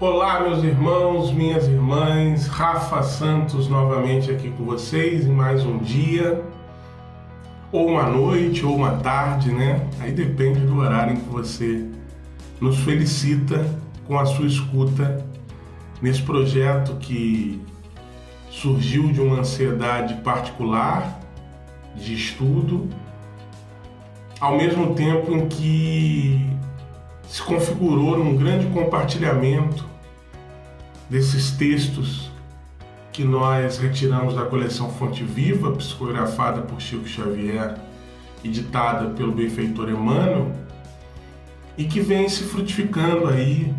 Olá, 0.00 0.40
meus 0.40 0.64
irmãos, 0.64 1.30
minhas 1.30 1.68
irmãs, 1.68 2.46
Rafa 2.46 3.02
Santos 3.02 3.68
novamente 3.68 4.30
aqui 4.30 4.50
com 4.50 4.64
vocês 4.64 5.26
em 5.26 5.30
mais 5.30 5.62
um 5.66 5.76
dia, 5.76 6.42
ou 7.70 7.86
uma 7.86 8.04
noite, 8.04 8.64
ou 8.64 8.74
uma 8.74 8.92
tarde, 8.92 9.52
né? 9.52 9.86
Aí 10.00 10.10
depende 10.10 10.60
do 10.60 10.78
horário 10.78 11.12
em 11.12 11.16
que 11.20 11.28
você 11.28 11.86
nos 12.58 12.78
felicita 12.78 13.62
com 14.06 14.18
a 14.18 14.24
sua 14.24 14.46
escuta 14.46 15.22
nesse 16.00 16.22
projeto 16.22 16.96
que 16.96 17.60
surgiu 18.48 19.12
de 19.12 19.20
uma 19.20 19.40
ansiedade 19.40 20.14
particular 20.22 21.20
de 21.94 22.14
estudo, 22.14 22.88
ao 24.40 24.56
mesmo 24.56 24.94
tempo 24.94 25.30
em 25.34 25.46
que 25.46 26.40
se 27.28 27.42
configurou 27.42 28.16
num 28.16 28.34
grande 28.34 28.64
compartilhamento 28.68 29.89
desses 31.10 31.50
textos 31.50 32.30
que 33.12 33.24
nós 33.24 33.78
retiramos 33.78 34.34
da 34.34 34.44
coleção 34.44 34.88
Fonte 34.88 35.24
Viva, 35.24 35.72
psicografada 35.72 36.62
por 36.62 36.80
Chico 36.80 37.06
Xavier 37.06 37.76
e 38.44 38.48
ditada 38.48 39.10
pelo 39.10 39.32
benfeitor 39.32 39.90
Emmanuel, 39.90 40.52
e 41.76 41.84
que 41.84 42.00
vem 42.00 42.28
se 42.28 42.44
frutificando 42.44 43.26
aí, 43.26 43.74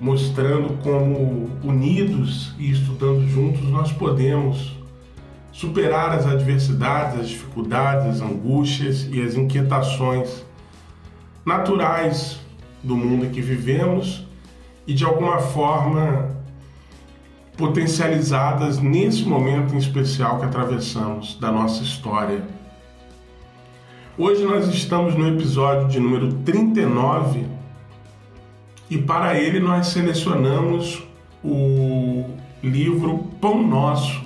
mostrando 0.00 0.80
como 0.82 1.50
unidos 1.64 2.54
e 2.58 2.70
estudando 2.70 3.28
juntos 3.28 3.64
nós 3.64 3.90
podemos 3.90 4.72
superar 5.50 6.12
as 6.12 6.26
adversidades, 6.26 7.20
as 7.20 7.28
dificuldades, 7.28 8.06
as 8.06 8.20
angústias 8.20 9.08
e 9.10 9.20
as 9.20 9.34
inquietações 9.34 10.44
naturais 11.44 12.38
do 12.82 12.96
mundo 12.96 13.26
em 13.26 13.30
que 13.30 13.40
vivemos 13.40 14.24
e 14.86 14.94
de 14.94 15.04
alguma 15.04 15.38
forma 15.38 16.34
potencializadas 17.56 18.78
nesse 18.78 19.24
momento 19.24 19.74
em 19.74 19.78
especial 19.78 20.38
que 20.38 20.44
atravessamos 20.44 21.38
da 21.38 21.50
nossa 21.52 21.82
história. 21.82 22.42
Hoje 24.18 24.44
nós 24.44 24.68
estamos 24.68 25.14
no 25.14 25.28
episódio 25.28 25.88
de 25.88 26.00
número 26.00 26.32
39 26.44 27.46
e 28.90 28.98
para 28.98 29.38
ele 29.38 29.60
nós 29.60 29.88
selecionamos 29.88 31.02
o 31.42 32.24
livro 32.62 33.18
Pão 33.40 33.62
Nosso, 33.62 34.22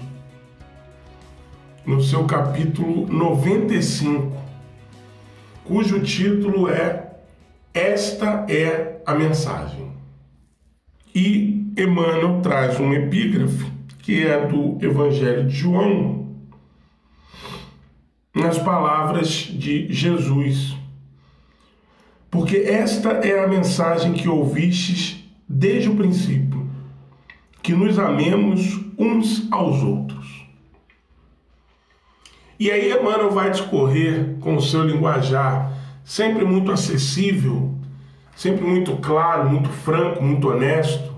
no 1.85 2.03
seu 2.03 2.25
capítulo 2.25 3.07
95, 3.07 4.37
cujo 5.65 6.03
título 6.03 6.69
é 6.69 7.15
Esta 7.73 8.45
é 8.49 9.01
a 9.07 9.15
Mensagem. 9.15 9.88
E 11.21 11.73
Emmanuel 11.77 12.41
traz 12.43 12.79
um 12.79 12.93
epígrafe 12.93 13.67
que 14.03 14.25
é 14.25 14.47
do 14.47 14.79
Evangelho 14.81 15.49
de 15.49 15.57
João, 15.57 16.29
nas 18.33 18.57
palavras 18.57 19.29
de 19.29 19.93
Jesus. 19.93 20.77
Porque 22.31 22.59
esta 22.59 23.09
é 23.09 23.43
a 23.43 23.49
mensagem 23.49 24.13
que 24.13 24.29
ouvistes 24.29 25.25
desde 25.49 25.89
o 25.89 25.97
princípio, 25.97 26.71
que 27.65 27.73
nos 27.73 27.99
amemos 27.99 28.79
uns 28.97 29.51
aos 29.51 29.83
outros. 29.83 30.47
E 32.61 32.71
aí 32.71 32.93
Emmanuel 32.93 33.33
vai 33.33 33.51
discorrer 33.51 34.37
com 34.39 34.55
o 34.55 34.63
seu 34.63 34.85
linguajar 34.85 35.77
sempre 36.05 36.45
muito 36.45 36.71
acessível 36.71 37.77
sempre 38.39 38.65
muito 38.65 38.97
claro, 38.99 39.51
muito 39.51 39.69
franco, 39.69 40.23
muito 40.23 40.49
honesto, 40.49 41.13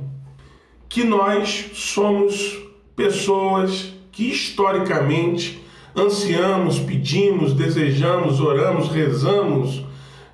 que 0.89 1.05
nós 1.05 1.71
somos 1.75 2.59
pessoas 2.97 3.93
que 4.11 4.31
historicamente 4.31 5.63
ansiamos, 5.95 6.79
pedimos, 6.79 7.53
desejamos, 7.53 8.41
oramos, 8.41 8.89
rezamos 8.89 9.85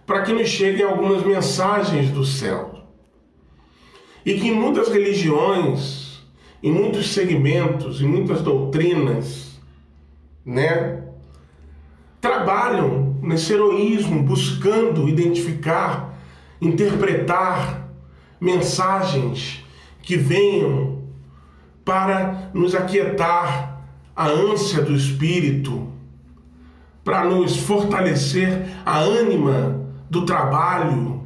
para 0.06 0.22
que 0.22 0.32
nos 0.32 0.48
cheguem 0.48 0.86
algumas 0.86 1.24
mensagens 1.24 2.10
do 2.10 2.24
céu. 2.24 2.84
E 4.24 4.34
que 4.34 4.46
em 4.46 4.54
muitas 4.54 4.88
religiões, 4.88 6.22
em 6.62 6.70
muitos 6.70 7.12
segmentos, 7.12 8.00
em 8.00 8.06
muitas 8.06 8.42
doutrinas, 8.42 9.58
né, 10.44 11.02
trabalham 12.20 13.16
nesse 13.20 13.52
heroísmo 13.52 14.22
buscando 14.22 15.08
identificar 15.08 16.15
interpretar 16.60 17.88
mensagens 18.40 19.64
que 20.02 20.16
venham 20.16 21.02
para 21.84 22.50
nos 22.52 22.74
aquietar 22.74 23.82
a 24.14 24.26
ânsia 24.26 24.82
do 24.82 24.94
espírito, 24.94 25.92
para 27.04 27.24
nos 27.24 27.56
fortalecer 27.56 28.66
a 28.84 28.98
ânima 28.98 29.86
do 30.10 30.24
trabalho, 30.24 31.22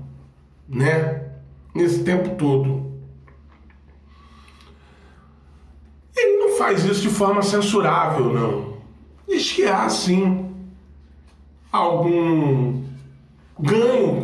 né? 0.69 1.31
Nesse 1.75 2.03
tempo 2.03 2.37
todo. 2.37 2.91
Ele 6.17 6.39
não 6.39 6.59
faz 6.59 6.85
isso 6.85 7.03
de 7.03 7.09
forma 7.09 7.43
censurável, 7.43 8.33
não. 8.33 8.75
Diz 9.29 9.53
que 9.53 9.65
há 9.65 9.89
sim 9.89 10.51
algum 11.73 12.80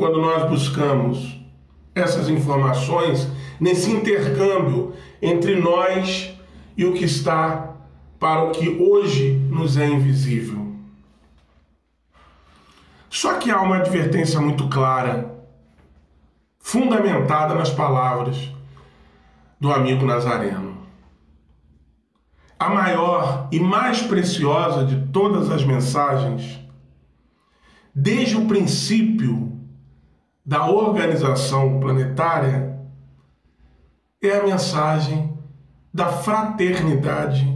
quando 0.07 0.21
nós 0.21 0.49
buscamos 0.49 1.37
essas 1.93 2.29
informações 2.29 3.29
nesse 3.59 3.91
intercâmbio 3.91 4.95
entre 5.21 5.57
nós 5.57 6.33
e 6.77 6.85
o 6.85 6.93
que 6.93 7.05
está 7.05 7.75
para 8.17 8.45
o 8.45 8.53
que 8.53 8.69
hoje 8.69 9.33
nos 9.51 9.77
é 9.77 9.85
invisível. 9.85 10.75
Só 13.11 13.35
que 13.35 13.51
há 13.51 13.61
uma 13.61 13.79
advertência 13.79 14.41
muito 14.41 14.69
clara, 14.69 15.35
fundamentada 16.61 17.57
nas 17.57 17.71
palavras 17.71 18.37
do 19.59 19.73
amigo 19.73 20.07
Nazareno. 20.07 20.77
A 22.57 22.69
maior 22.69 23.49
e 23.51 23.59
mais 23.59 24.03
preciosa 24.03 24.85
de 24.85 25.09
todas 25.09 25.51
as 25.51 25.65
mensagens 25.65 26.61
desde 27.93 28.37
o 28.37 28.47
princípio 28.47 29.56
da 30.47 30.71
organização 30.71 31.81
planetária, 31.81 32.79
é 34.23 34.39
a 34.39 34.45
mensagem 34.45 35.37
da 35.93 36.07
fraternidade, 36.07 37.53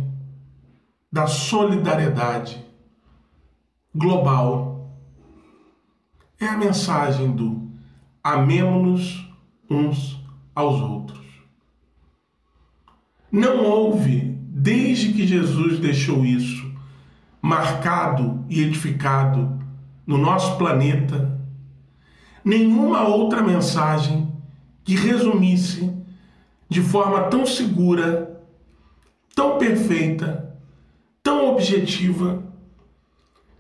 da 1.13 1.29
solidariedade 1.29 2.67
global. 3.95 4.91
É 6.41 6.47
a 6.47 6.57
mensagem 6.57 7.31
do 7.31 7.71
amemos-nos 8.25 9.31
uns 9.71 10.21
aos 10.53 10.81
outros. 10.81 11.21
Não 13.31 13.65
houve, 13.65 14.37
desde 14.49 15.13
que 15.13 15.27
Jesus 15.27 15.79
deixou 15.79 16.25
isso, 16.25 16.69
marcado 17.41 18.45
e 18.49 18.63
edificado 18.63 19.61
no 20.05 20.19
nosso 20.19 20.59
planeta 20.59 21.40
nenhuma 22.45 23.07
outra 23.07 23.43
mensagem 23.43 24.33
que 24.85 24.95
resumisse 24.95 25.93
de 26.69 26.81
forma 26.83 27.25
tão 27.25 27.45
segura, 27.45 28.41
tão 29.35 29.59
perfeita, 29.59 30.57
tão 31.23 31.51
objetiva, 31.51 32.43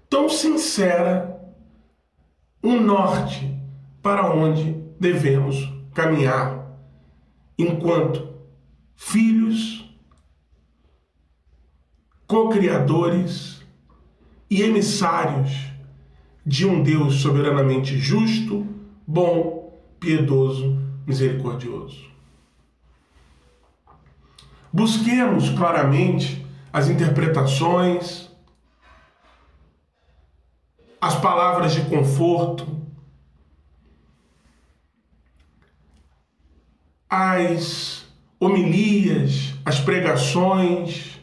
tão 0.08 0.28
sincera 0.28 1.40
um 2.62 2.80
norte 2.80 3.58
para 4.02 4.32
onde 4.32 4.72
devemos 4.98 5.56
caminhar 5.94 6.76
enquanto 7.58 8.28
filhos, 8.96 9.90
co-criadores 12.26 13.62
e 14.48 14.62
emissários 14.62 15.70
de 16.44 16.66
um 16.66 16.82
Deus 16.82 17.16
soberanamente 17.16 17.98
justo, 17.98 18.66
bom, 19.06 19.78
piedoso, 19.98 20.78
misericordioso. 21.06 22.08
Busquemos 24.72 25.50
claramente 25.50 26.46
as 26.72 26.88
interpretações, 26.88 28.30
as 31.00 31.16
palavras 31.16 31.72
de 31.72 31.82
conforto, 31.82 32.66
as 37.08 38.06
homilias, 38.38 39.54
as 39.64 39.80
pregações, 39.80 41.18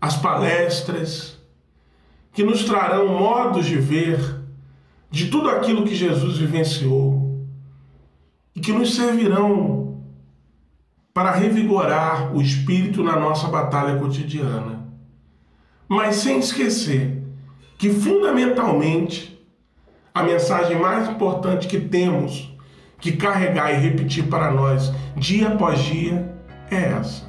as 0.00 0.16
palestras, 0.16 1.38
que 2.32 2.42
nos 2.42 2.64
trarão 2.64 3.08
modos 3.08 3.66
de 3.66 3.76
ver 3.76 4.37
de 5.10 5.28
tudo 5.28 5.48
aquilo 5.48 5.84
que 5.84 5.94
Jesus 5.94 6.38
vivenciou 6.38 7.46
e 8.54 8.60
que 8.60 8.72
nos 8.72 8.94
servirão 8.94 10.02
para 11.14 11.32
revigorar 11.32 12.34
o 12.34 12.40
espírito 12.40 13.02
na 13.02 13.18
nossa 13.18 13.48
batalha 13.48 13.98
cotidiana. 13.98 14.86
Mas 15.88 16.16
sem 16.16 16.38
esquecer 16.38 17.22
que, 17.78 17.90
fundamentalmente, 17.90 19.40
a 20.14 20.22
mensagem 20.22 20.78
mais 20.78 21.08
importante 21.08 21.66
que 21.66 21.80
temos 21.80 22.54
que 23.00 23.12
carregar 23.12 23.72
e 23.72 23.76
repetir 23.76 24.28
para 24.28 24.50
nós 24.50 24.92
dia 25.16 25.48
após 25.48 25.80
dia 25.80 26.34
é 26.70 26.76
essa: 26.76 27.28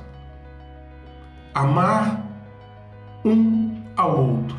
amar 1.54 2.25
um 3.24 3.82
ao 3.96 4.25
outro, 4.25 4.58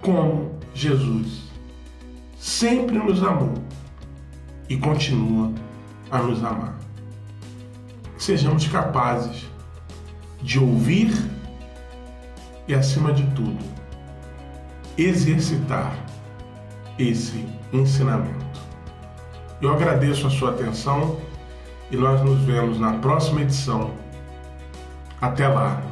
como 0.00 0.58
Jesus 0.74 1.47
sempre 2.48 2.98
nos 2.98 3.22
amou 3.22 3.52
e 4.70 4.76
continua 4.78 5.52
a 6.10 6.18
nos 6.18 6.42
amar. 6.42 6.78
Sejamos 8.16 8.66
capazes 8.66 9.46
de 10.40 10.58
ouvir 10.58 11.12
e, 12.66 12.74
acima 12.74 13.12
de 13.12 13.22
tudo, 13.34 13.62
exercitar 14.96 15.94
esse 16.98 17.46
ensinamento. 17.72 18.46
Eu 19.60 19.72
agradeço 19.72 20.26
a 20.26 20.30
sua 20.30 20.50
atenção 20.50 21.20
e 21.90 21.96
nós 21.96 22.22
nos 22.24 22.40
vemos 22.40 22.80
na 22.80 22.94
próxima 22.94 23.42
edição. 23.42 23.92
Até 25.20 25.46
lá! 25.46 25.87